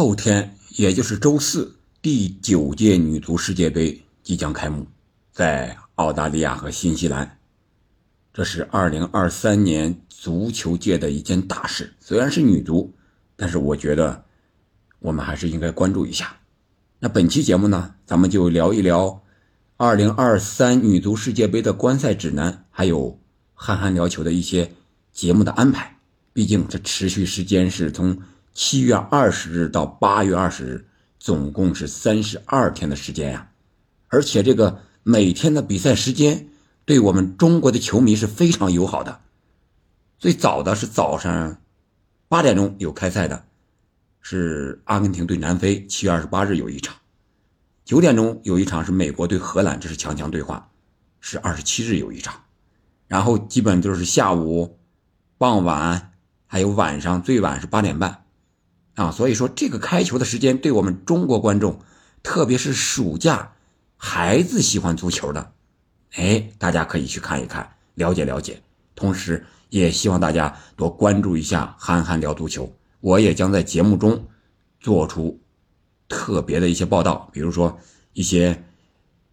[0.00, 4.86] 后天，也就是周四，第九届女足世界杯即将开幕，
[5.30, 7.38] 在澳大利亚和新西兰。
[8.32, 11.92] 这是2023年足球界的一件大事。
[12.00, 12.94] 虽然是女足，
[13.36, 14.24] 但是我觉得
[15.00, 16.34] 我们还是应该关注一下。
[16.98, 19.22] 那本期节目呢，咱们就聊一聊
[19.76, 23.20] 2023女足世界杯的观赛指南，还有
[23.52, 24.72] 憨憨聊球的一些
[25.12, 25.98] 节目的安排。
[26.32, 28.16] 毕竟这持续时间是从。
[28.52, 30.86] 七月二十日到八月二十日，
[31.18, 33.50] 总共是三十二天的时间呀，
[34.08, 36.48] 而且这个每天的比赛时间
[36.84, 39.20] 对我们中国的球迷是非常友好的。
[40.18, 41.58] 最早的是早上
[42.28, 43.44] 八点钟有开赛的，
[44.20, 46.94] 是阿根廷对南非，七月二十八日有一场；
[47.84, 50.70] 九点钟有一场是美国对荷兰，这是强强对话，
[51.20, 52.42] 是二十七日有一场。
[53.06, 54.78] 然后基本就是下午、
[55.38, 56.12] 傍晚，
[56.46, 58.24] 还有晚上，最晚是八点半。
[59.00, 61.80] 啊，所以说这个开球的时间对我们中国观众，
[62.22, 63.52] 特别是暑假
[63.96, 65.52] 孩子喜欢足球的，
[66.16, 68.60] 哎，大家可以去看一看，了解了解。
[68.94, 72.66] 同时，也希望大家多关注一下《憨憨聊足球》，
[73.00, 74.22] 我也将在节目中
[74.80, 75.40] 做出
[76.06, 77.78] 特别的一些报道，比如说
[78.12, 78.62] 一些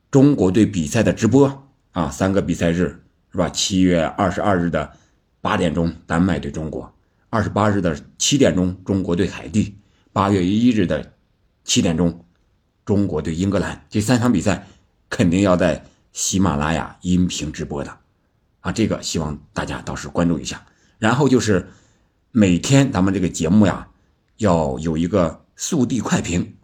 [0.10, 3.50] 中国队比赛的直播啊，三个比赛日是吧？
[3.50, 4.94] 七月二十二日的
[5.42, 6.90] 八点钟，丹麦对中国。
[7.30, 9.74] 二十八日的七点钟，中国对海地；
[10.14, 11.14] 八月一日的
[11.66, 12.26] 七点钟，
[12.86, 13.86] 中国对英格兰。
[13.90, 14.66] 这三场比赛
[15.10, 15.84] 肯定要在
[16.14, 17.98] 喜马拉雅音频直播的，
[18.62, 20.66] 啊，这个希望大家到时关注一下。
[20.98, 21.68] 然后就是
[22.32, 23.88] 每天咱们这个节目呀，
[24.38, 26.56] 要有一个速递快评，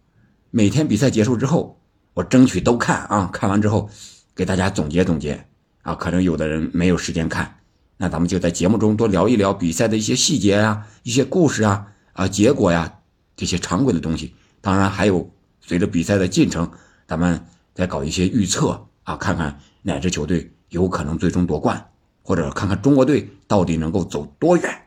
[0.50, 1.82] 每天比赛结束之后，
[2.14, 3.90] 我争取都看啊，看完之后
[4.34, 5.46] 给大家总结总结
[5.82, 7.60] 啊，可能有的人没有时间看。
[7.98, 13.00] 那咱们就在节目中多聊一聊比赛的一些细节啊，一些故事啊，啊结果呀，
[13.36, 14.34] 这些常规的东西。
[14.62, 15.30] 当然还有
[15.62, 16.70] 随着比赛的进程，
[17.08, 21.86] 咱们再搞一些预测啊，看看哪支球队有可能最终夺冠，
[22.22, 24.82] 或者看看中国队到底能够走多远。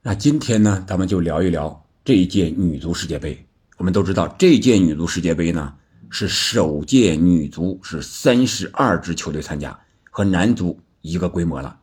[0.00, 3.46] 那今天呢，咱们就聊一聊这一届女足世界杯。
[3.76, 5.74] 我们都知道，这届女足世界杯呢
[6.08, 9.78] 是首届女足是三十二支球队参加，
[10.10, 11.78] 和男足一个规模了。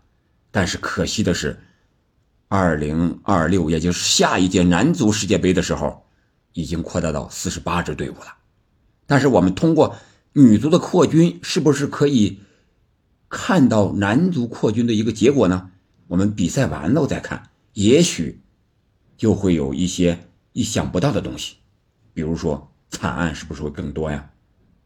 [0.56, 1.60] 但是可惜的是，
[2.48, 6.06] 二零二六，也就是下一届男足世界杯的时候，
[6.54, 8.38] 已经扩大到四十八支队伍了。
[9.06, 9.98] 但是我们通过
[10.32, 12.40] 女足的扩军，是不是可以
[13.28, 15.72] 看到男足扩军的一个结果呢？
[16.08, 18.42] 我们比赛完了再看，也许
[19.18, 20.18] 就会有一些
[20.54, 21.58] 意想不到的东西。
[22.14, 24.30] 比如说惨案是不是会更多呀？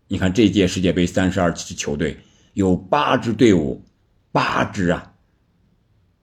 [0.07, 2.17] 你看这届世界杯三十二支球队，
[2.53, 3.85] 有八支队伍，
[4.31, 5.13] 八支啊。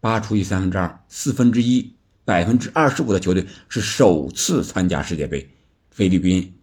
[0.01, 5.49] 八除以三分之二，四分之一，百分之二十五的球队是首次参加世界杯。
[5.91, 6.55] 菲律宾、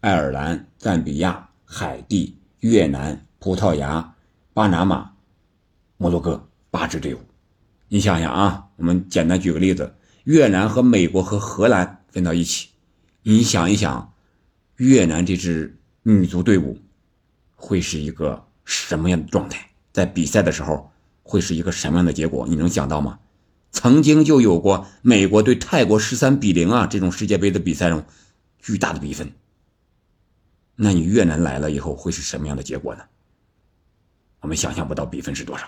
[0.00, 4.14] 爱尔兰、赞比亚、海地、越南、葡萄牙、
[4.54, 5.12] 巴拿马、
[5.98, 7.20] 摩洛哥八支队伍。
[7.88, 12.68] 你想想啊，我们简单举个例子：越南和美国和荷兰分到一起，
[13.22, 14.12] 你想一想，
[14.76, 16.78] 越南这支女足队伍
[17.54, 19.70] 会是一个什么样的状态？
[19.92, 20.89] 在比赛的时候。
[21.30, 22.44] 会是一个什么样的结果？
[22.48, 23.20] 你能想到吗？
[23.70, 28.04] 曾经就有过美国对泰国十三比零啊这种世界杯的比赛中
[28.58, 29.30] 巨大的比分。
[30.74, 33.04] 那你越南来了以后会是什么样的结果呢？
[34.40, 35.64] 我们想象不到比分是多少。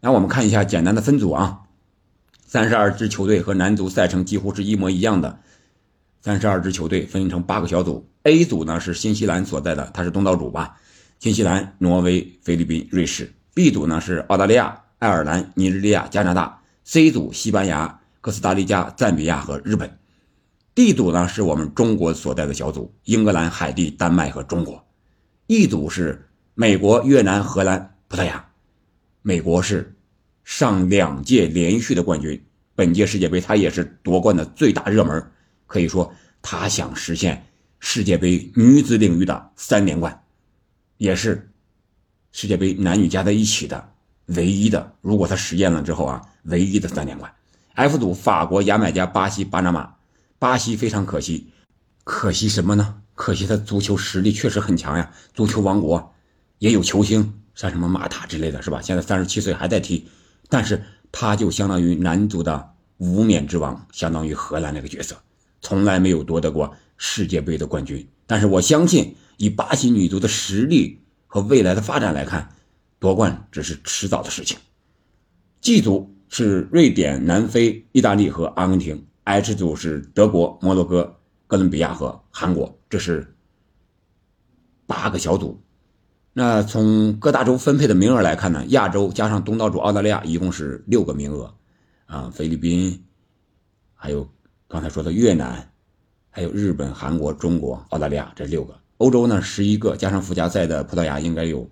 [0.00, 1.62] 那我们看一下简单的分组啊，
[2.46, 5.40] 三十二支球队和男足赛程几乎是一模一样的，
[6.20, 8.08] 三十二支球队分成八个小组。
[8.22, 10.78] A 组呢是新西兰所在的，它是东道主吧？
[11.18, 13.32] 新西兰、挪威、菲律宾、瑞士。
[13.58, 19.98] B 组呢是澳大利亚、爱尔兰、尼日利亚、加拿大；C 组西班牙、哥斯达黎加、赞比亚和日本
[20.76, 24.86] ；D 组呢是我们中国所在的小组，英格兰、海地、丹麦和中国
[25.48, 26.24] ；E 组是
[26.54, 28.48] 美国、越南、荷兰、葡萄牙。
[29.22, 29.92] 美国是
[30.44, 32.40] 上两届连续的冠军，
[32.76, 35.20] 本届世界杯他也是夺冠的最大热门，
[35.66, 37.44] 可以说他想实现
[37.80, 40.22] 世界杯女子领域的三连冠，
[40.98, 41.47] 也是。
[42.32, 43.92] 世界杯男女加在一起的
[44.26, 47.32] 唯一的，如果他实现了之后啊，唯一的三连冠。
[47.74, 49.94] F 组法国、牙买加、巴西、巴拿马。
[50.38, 51.48] 巴西非常可惜，
[52.04, 53.00] 可惜什么呢？
[53.14, 56.14] 可惜他足球实力确实很强呀，足球王国
[56.58, 58.80] 也有球星，像什么马塔之类的是吧？
[58.80, 60.06] 现在三十七岁还在踢，
[60.48, 65.16] 但是他就相当于男足的无冕之王，相当于荷兰那个角色，
[65.60, 68.06] 从来没有夺得过世界杯的冠军。
[68.26, 71.00] 但是我相信，以巴西女足的实力。
[71.28, 72.48] 和未来的发展来看，
[72.98, 74.58] 夺冠只是迟早的事情。
[75.60, 83.36] G 组是瑞典、南非、意大利和阿根廷；H 组是德国、摩洛哥、哥伦比亚和韩国，这是
[84.86, 85.62] 八个小组。
[86.32, 91.52] 那从各大洲分配的名额来看呢，亚洲加上东道主澳大利亚一共是六个名额，
[92.06, 93.04] 啊，菲律宾，
[93.94, 94.26] 还有
[94.66, 95.70] 刚才说的越南，
[96.30, 98.78] 还有日本、韩国、中国、澳大利亚这六个。
[98.98, 101.68] 欧洲呢十一个，加上附加赛的葡萄牙应该有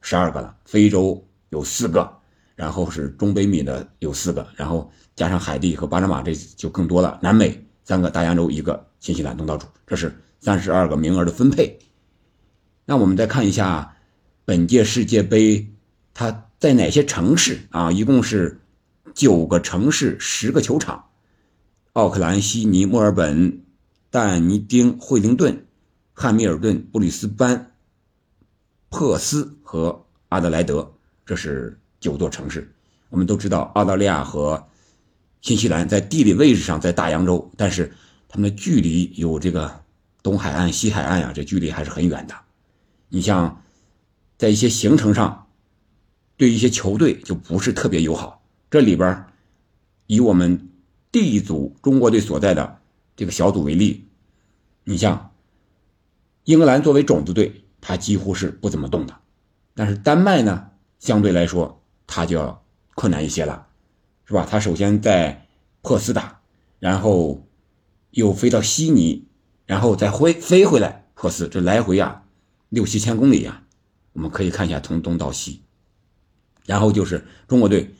[0.00, 0.56] 十二个了。
[0.64, 2.10] 非洲有四个，
[2.54, 7.18] 然后是中北美的有四个，然后加上海地和巴拿马这就更多了。
[7.20, 11.78] 南美三个，大洋洲一个，新西兰东道主，这是三十二个名额的分配。
[12.84, 13.92] 那我们再看一下。
[14.48, 15.74] 本届世界杯，
[16.14, 17.90] 它在哪些城市啊？
[17.90, 18.60] 一共是
[19.12, 21.06] 九个城市，十个球场：
[21.94, 23.64] 奥克兰、悉尼、墨尔本、
[24.08, 25.65] 但尼丁、惠灵顿、
[26.18, 27.74] 汉密尔顿、布里斯班、
[28.88, 30.90] 珀斯和阿德莱德。
[31.26, 32.74] 这是九座城市。
[33.10, 34.66] 我们都知道，澳大利亚和
[35.42, 37.92] 新西兰在地理位置上在大洋洲，但是
[38.26, 39.84] 他们的距离有这个
[40.22, 42.34] 东海岸、西海岸呀，这距离还是很远的。
[43.10, 43.62] 你像。
[44.38, 45.46] 在一些行程上，
[46.36, 48.44] 对一些球队就不是特别友好。
[48.70, 49.24] 这里边，
[50.06, 50.68] 以我们
[51.10, 52.78] D 组中国队所在的
[53.16, 54.04] 这个小组为例，
[54.84, 55.32] 你像
[56.46, 59.16] 英格兰作为种子队，他几乎是不怎么动的。
[59.74, 60.70] 但是丹麦呢，
[61.00, 62.64] 相对来说他就要
[62.94, 63.66] 困难一些了，
[64.24, 64.46] 是吧？
[64.48, 65.48] 他首先在
[65.82, 66.40] 珀斯打，
[66.78, 67.44] 然后
[68.12, 69.26] 又飞到悉尼，
[69.66, 72.22] 然后再飞飞回来珀斯，这来回啊
[72.68, 73.64] 六七千公里呀。
[74.12, 75.62] 我们可以看一下从东到西，
[76.64, 77.92] 然后就是中国队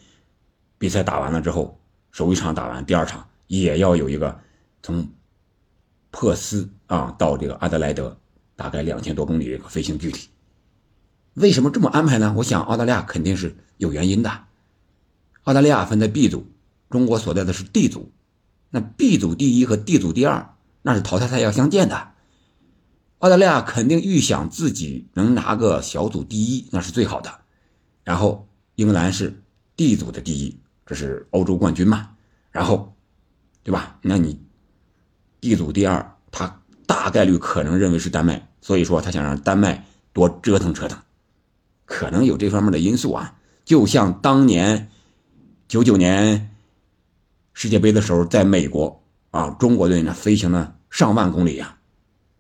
[0.79, 1.81] 比赛打完了之后，
[2.13, 4.41] 首一场打完，第二场也要有一个
[4.85, 5.11] 从
[6.13, 8.17] 珀斯啊到这个阿德莱德，
[8.57, 10.19] 大概两千多公里的一个飞行距离。
[11.35, 12.35] 为什么这么安排呢？
[12.37, 14.45] 我想澳大利亚肯定是有原因的。
[15.45, 16.47] 澳大利亚分在 B 组，
[16.91, 18.11] 中国所在的是 D 组，
[18.71, 22.13] 那 B 组第一和 D 组第二那是淘汰赛要相见的。
[23.19, 27.41] 澳大利亚肯定预想自己能拿个小组第一，那是最好的。
[28.03, 29.43] 然后英格兰是
[29.77, 32.11] D 组的第一，这是欧洲冠军嘛？
[32.51, 32.95] 然后，
[33.63, 33.99] 对吧？
[34.01, 34.41] 那你
[35.41, 40.99] D 组第二，他大概率可能认为是丹麦，所以说他想让丹麦多折腾折腾，
[41.85, 43.37] 可能有这方面的因素啊。
[43.65, 44.89] 就像当年
[45.67, 46.55] 九九年
[47.53, 49.03] 世界杯的时候，在美国
[49.33, 51.77] 啊，中国队呢飞行了上万公里呀。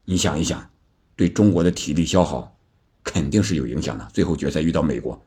[0.04, 0.70] 你想一想，
[1.16, 2.56] 对中国的体力消耗
[3.02, 4.08] 肯定是有影响的。
[4.12, 5.20] 最后决赛遇到美国，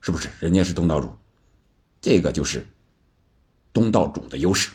[0.00, 0.28] 是不是？
[0.40, 1.14] 人家是东道主，
[2.00, 2.66] 这个就是
[3.74, 4.70] 东道主的优势。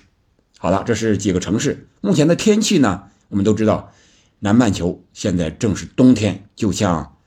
[0.60, 3.11] 好了，这是几个城市目前的天气呢？
[3.32, 3.92] 我们都知道，
[4.38, 7.18] 南半球现在正是冬天，就像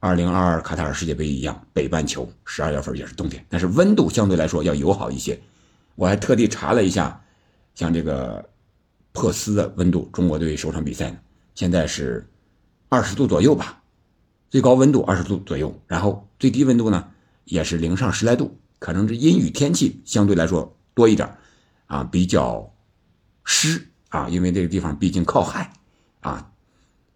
[0.00, 5.36] 2022卡塔尔世界杯一样，北半球十二月份也是冬天，但是温度相对来说要友好一些。
[5.96, 7.20] 我还特地查了一下，
[7.74, 8.48] 像这个。
[9.10, 11.18] 珀斯的温度，中国队首场比赛呢，
[11.52, 12.24] 现在是
[12.88, 13.82] 二十度左右吧，
[14.48, 17.08] 最高温度二十度左右，然后最低温度呢
[17.44, 21.36] 也是零上十来度，可能是阴雨天气相对来说多一点
[21.86, 22.72] 啊，比较
[23.42, 25.72] 湿啊，因为这个地方毕竟靠海
[26.20, 26.50] 啊，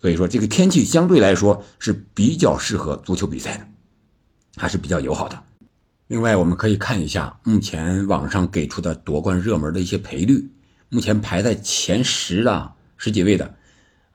[0.01, 3.67] 所以说这个天气相对来说是比较适合足球比赛的，
[4.57, 5.43] 还是比较友好的。
[6.09, 10.47] 另外，我们可以看一下目前网上给出的夺冠热门的一些赔率。
[10.91, 13.55] 目前排在前十的十几位的，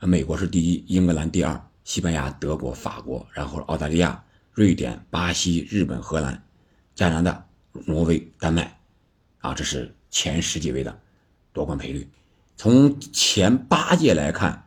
[0.02, 6.40] 美国是第一，英格兰第二，西班牙、德国、法国，然后澳大利亚、瑞典、巴西、日本、荷兰、
[6.94, 7.44] 加拿大、
[7.88, 8.80] 挪威、丹麦，
[9.40, 10.96] 啊，这是前十几位的
[11.52, 12.08] 夺冠赔率。
[12.58, 14.66] 从前八届来看，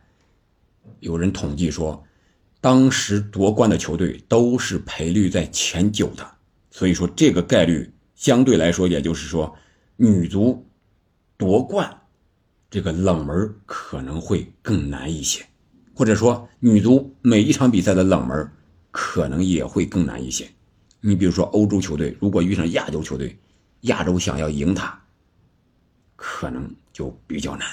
[1.01, 2.01] 有人统计说，
[2.61, 6.25] 当时夺冠的球队都是赔率在前九的，
[6.71, 9.53] 所以说这个概率相对来说，也就是说，
[9.97, 10.65] 女足
[11.35, 11.97] 夺冠。
[12.69, 15.45] 这个冷门可能会更难一些，
[15.93, 18.49] 或者说女足每一场比赛的冷门
[18.91, 20.49] 可能也会更难一些。
[21.01, 23.37] 你比如说欧洲球队，如果遇上亚洲球队，
[23.81, 24.97] 亚洲想要赢他，
[26.15, 27.67] 可能就比较难。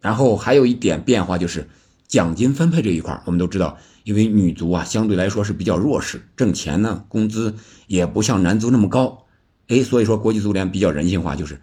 [0.00, 1.68] 然后还有一点变化就是
[2.06, 7.54] 奖金分配这一块，我们都知道，因为女足啊相对来说是比较弱势，挣钱呢工资
[7.86, 9.26] 也不像男足那么高，
[9.68, 11.60] 哎，所以说国际足联比较人性化，就是。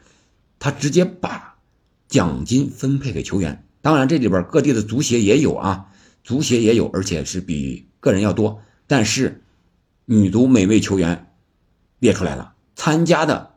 [0.57, 1.57] 他直接把
[2.07, 5.87] 奖金分配给球员，当然这里边各地的足协也有啊，
[6.23, 8.61] 足协也有，而且是比个人要多。
[8.87, 9.43] 但是
[10.05, 11.33] 女足每位球员
[11.99, 13.55] 列出来了，参加的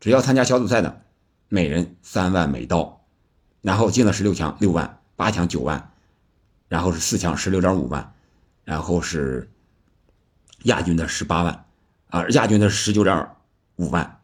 [0.00, 1.02] 只要参加小组赛的，
[1.48, 3.01] 每人三万美刀，
[3.62, 5.90] 然后进了十六强六万，八强九万，
[6.68, 8.12] 然后是四强十六点五万，
[8.64, 9.50] 然后是
[10.64, 11.64] 亚军的十八万，
[12.08, 13.26] 啊，亚军的十九点
[13.76, 14.20] 五万，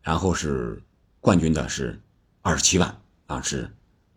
[0.00, 0.82] 然后是。
[1.20, 2.00] 冠军的是
[2.42, 3.68] 二十七万，啊，是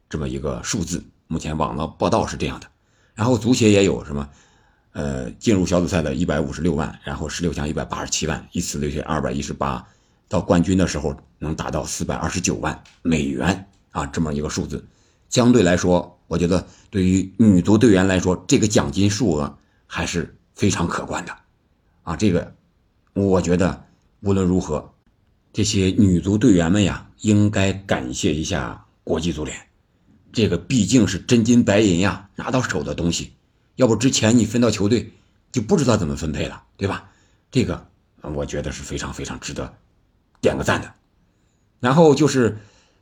[0.07, 1.03] 这么一个数字。
[1.25, 2.67] 目前网络报道是这样的。
[3.15, 4.29] 然后足协也有什么，
[4.91, 9.85] 呃，进入小组赛的一百五十六万，然后十六强一百八十七万，以此类推，二百一十八，
[10.29, 14.83] 到冠军的时候能达到四百二十九万美元啊，这么一个数字。
[15.29, 19.57] 相对来说，我觉得对于女足队员来说，这个奖金数额
[19.87, 21.33] 还是非常可观的，
[22.03, 22.53] 啊，这个
[23.13, 23.85] 我觉得
[24.21, 24.93] 无论如何，
[25.53, 29.57] 这些女足队员们呀，应该感谢一下国际足联，
[30.33, 33.31] 这个毕竟是真金白银呀，拿到手的东西，
[33.75, 35.11] 要不之前你分到球队
[35.51, 37.09] 就不知道怎么分配了，对吧？
[37.49, 37.85] 这个
[38.21, 39.73] 我觉得是非常非常值得
[40.39, 40.93] 点个赞的。
[41.79, 42.57] 然后就是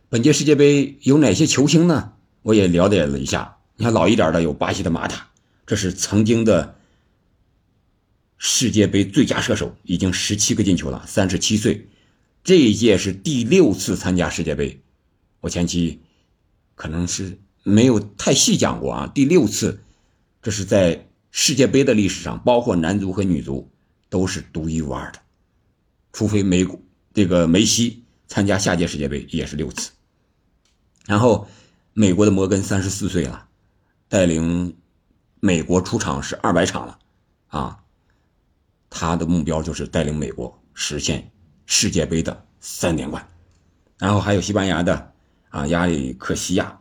[0.10, 2.14] 本届世界杯有哪些球星呢？
[2.42, 5.30] 我也了解了一下，你看老一点的有巴西的马塔，
[5.68, 6.76] 这是曾经的
[8.40, 11.88] 世界杯最佳射手，已经十七个进球了，三十七岁，
[12.44, 14.82] 这一届是第六次参加世界杯。
[15.42, 16.00] 我前期
[16.74, 19.80] 可能是没有太细讲过啊，第六次，
[20.42, 23.70] 这是在世界杯的历史上，包括男足和女足
[24.10, 25.20] 都是独一无二的，
[26.12, 26.82] 除非美国
[27.14, 29.92] 这个梅西参加下届世界杯也是六次，
[31.06, 31.48] 然后。
[31.92, 33.46] 美国的摩根三十四岁了，
[34.08, 34.78] 带领
[35.42, 37.00] 美国出场是二百场了，
[37.48, 37.84] 啊，
[38.90, 41.30] 他的目标就是带领美国实现
[41.66, 43.28] 世界杯的三连冠。
[43.98, 45.12] 然后还有西班牙的
[45.50, 46.80] 啊，亚里克西亚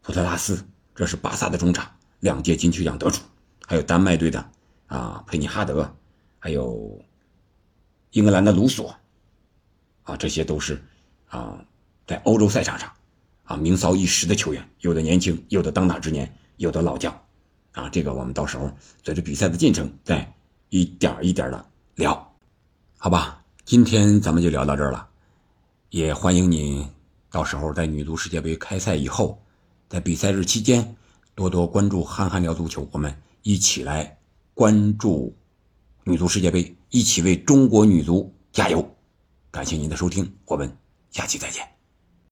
[0.00, 3.20] 普特拉斯，这是巴萨的中场，两届金球奖得主。
[3.68, 4.50] 还有丹麦队的
[4.88, 5.94] 啊，佩尼哈德，
[6.40, 7.00] 还有
[8.10, 8.96] 英格兰的卢索，
[10.02, 10.82] 啊，这些都是
[11.28, 11.64] 啊，
[12.04, 12.90] 在欧洲赛场上。
[13.46, 17.18] 啊，名噪一时的球员，有的年轻，有的当打之年，有的老将，
[17.72, 18.70] 啊，这个我们到时候
[19.04, 20.30] 随着比赛的进程再
[20.68, 22.36] 一点一点的聊，
[22.98, 23.42] 好吧？
[23.64, 25.08] 今天咱们就聊到这儿了，
[25.90, 26.88] 也欢迎你
[27.30, 29.40] 到时候在女足世界杯开赛以后，
[29.88, 30.96] 在比赛日期间
[31.34, 34.18] 多多关注憨憨聊足球，我们一起来
[34.54, 35.36] 关注
[36.04, 38.88] 女足世界杯，一起为中国女足加油！
[39.50, 40.76] 感谢您的收听，我们
[41.10, 41.75] 下期再见。